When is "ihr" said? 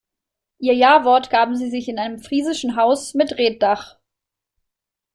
0.57-0.73